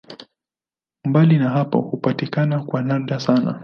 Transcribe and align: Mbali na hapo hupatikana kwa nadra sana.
Mbali 1.05 1.37
na 1.37 1.49
hapo 1.49 1.81
hupatikana 1.81 2.63
kwa 2.63 2.81
nadra 2.81 3.19
sana. 3.19 3.59